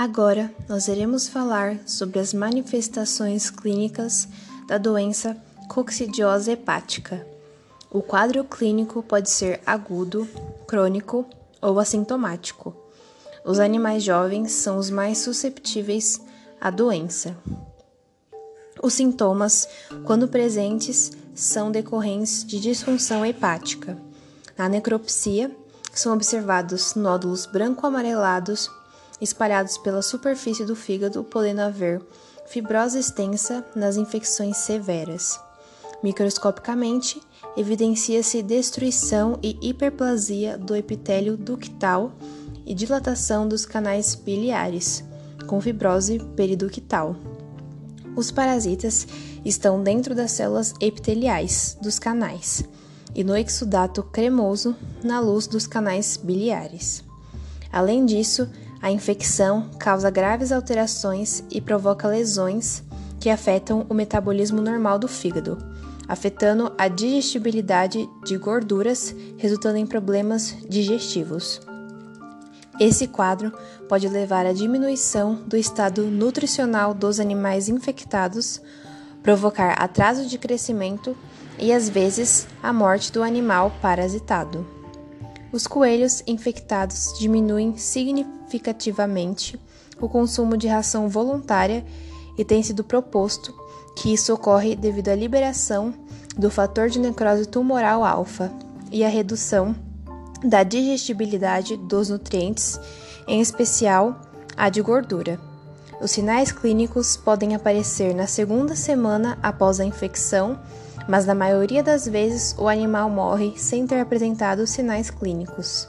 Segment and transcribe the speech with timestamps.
[0.00, 4.26] Agora nós iremos falar sobre as manifestações clínicas
[4.66, 5.36] da doença
[5.68, 7.26] coccidiosa hepática.
[7.90, 10.26] O quadro clínico pode ser agudo,
[10.66, 11.26] crônico
[11.60, 12.74] ou assintomático.
[13.44, 16.18] Os animais jovens são os mais susceptíveis
[16.58, 17.36] à doença.
[18.82, 19.68] Os sintomas,
[20.06, 23.98] quando presentes, são decorrentes de disfunção hepática.
[24.56, 25.54] Na necropsia,
[25.92, 28.70] são observados nódulos branco-amarelados
[29.20, 32.00] espalhados pela superfície do fígado, podendo haver
[32.46, 35.38] fibrose extensa nas infecções severas.
[36.02, 37.20] Microscopicamente,
[37.56, 42.12] evidencia-se destruição e hiperplasia do epitélio ductal
[42.66, 45.04] e dilatação dos canais biliares,
[45.46, 47.16] com fibrose periductal.
[48.16, 49.06] Os parasitas
[49.44, 52.64] estão dentro das células epiteliais dos canais
[53.14, 57.04] e no exudato cremoso na luz dos canais biliares.
[57.72, 58.48] Além disso,
[58.82, 62.82] a infecção causa graves alterações e provoca lesões
[63.18, 65.58] que afetam o metabolismo normal do fígado,
[66.08, 71.60] afetando a digestibilidade de gorduras, resultando em problemas digestivos.
[72.80, 73.52] Esse quadro
[73.86, 78.62] pode levar à diminuição do estado nutricional dos animais infectados,
[79.22, 81.14] provocar atraso de crescimento
[81.58, 84.79] e, às vezes, a morte do animal parasitado.
[85.52, 89.60] Os coelhos infectados diminuem significativamente
[90.00, 91.84] o consumo de ração voluntária
[92.38, 93.54] e tem sido proposto
[93.96, 95.92] que isso ocorre devido à liberação
[96.36, 98.52] do fator de necrose tumoral alfa
[98.92, 99.74] e à redução
[100.42, 102.80] da digestibilidade dos nutrientes,
[103.26, 104.20] em especial
[104.56, 105.38] a de gordura.
[106.00, 110.58] Os sinais clínicos podem aparecer na segunda semana após a infecção
[111.08, 115.88] mas na maioria das vezes o animal morre sem ter apresentado sinais clínicos.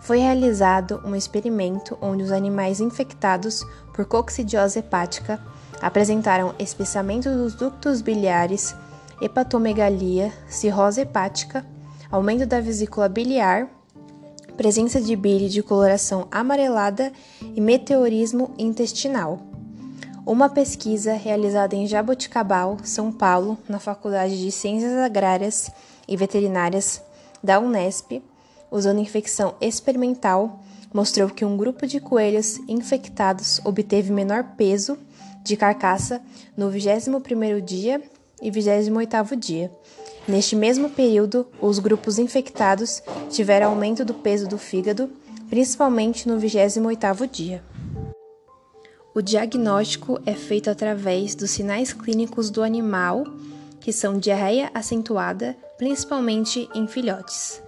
[0.00, 5.38] Foi realizado um experimento onde os animais infectados por coccidiose hepática
[5.80, 8.74] apresentaram espessamento dos ductos biliares,
[9.20, 11.64] hepatomegalia, cirrose hepática,
[12.10, 13.68] aumento da vesícula biliar,
[14.56, 17.12] presença de bile de coloração amarelada
[17.54, 19.47] e meteorismo intestinal.
[20.28, 25.70] Uma pesquisa realizada em Jaboticabal, São Paulo, na Faculdade de Ciências Agrárias
[26.06, 27.00] e Veterinárias
[27.42, 28.22] da Unesp,
[28.70, 30.60] usando infecção experimental,
[30.92, 34.98] mostrou que um grupo de coelhos infectados obteve menor peso
[35.42, 36.20] de carcaça
[36.54, 38.02] no 21º dia
[38.42, 39.72] e 28º dia.
[40.28, 45.10] Neste mesmo período, os grupos infectados tiveram aumento do peso do fígado,
[45.48, 47.62] principalmente no 28º dia.
[49.18, 53.24] O diagnóstico é feito através dos sinais clínicos do animal,
[53.80, 57.60] que são diarreia acentuada, principalmente em filhotes.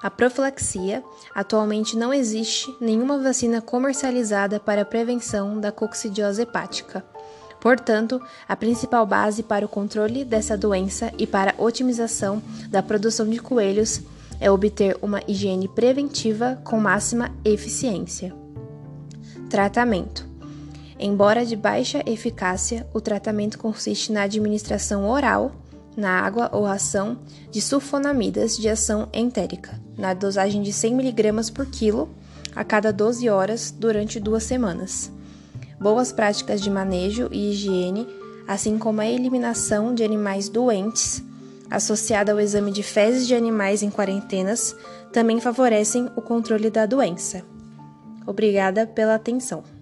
[0.00, 1.02] A profilaxia,
[1.34, 7.04] atualmente não existe nenhuma vacina comercializada para a prevenção da coccidiose hepática.
[7.60, 13.28] Portanto, a principal base para o controle dessa doença e para a otimização da produção
[13.28, 14.02] de coelhos
[14.38, 18.32] é obter uma higiene preventiva com máxima eficiência.
[19.50, 20.25] Tratamento:
[20.98, 25.52] Embora de baixa eficácia, o tratamento consiste na administração oral,
[25.96, 27.18] na água ou ração
[27.50, 32.08] de sulfonamidas de ação entérica, na dosagem de 100 mg por quilo
[32.54, 35.12] a cada 12 horas durante duas semanas.
[35.78, 38.06] Boas práticas de manejo e higiene,
[38.48, 41.22] assim como a eliminação de animais doentes,
[41.70, 44.74] associada ao exame de fezes de animais em quarentenas,
[45.12, 47.42] também favorecem o controle da doença.
[48.26, 49.75] Obrigada pela atenção.